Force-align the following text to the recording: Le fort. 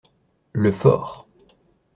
Le 0.53 0.71
fort. 0.71 1.27